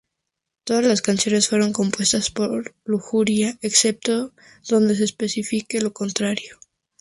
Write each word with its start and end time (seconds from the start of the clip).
Todas 0.63 0.83
las 0.83 1.03
canciones 1.03 1.47
fueron 1.47 1.73
compuestas 1.73 2.31
por 2.31 2.73
Lujuria, 2.85 3.59
excepto 3.61 4.33
donde 4.67 4.95
se 4.95 5.03
especifique 5.03 5.79
lo 5.79 5.93
contrario. 5.93 6.57